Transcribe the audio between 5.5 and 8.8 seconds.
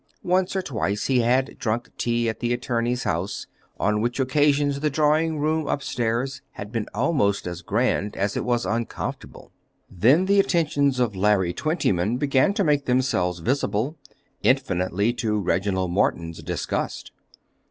upstairs had been almost as grand as it was